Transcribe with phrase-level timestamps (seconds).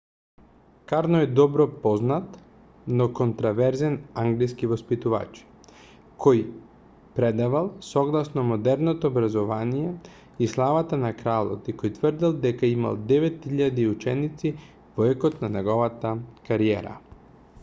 [0.89, 2.37] карно е добро познат
[2.95, 5.41] но контроверзен англиски воспитувач
[6.25, 6.39] кој
[7.19, 9.91] предавал согласно модерното образование
[10.45, 14.53] и славата на кралот и кој тврдел дека имал 9000 ученици
[14.97, 16.15] во екот на неговата
[16.51, 16.95] кариера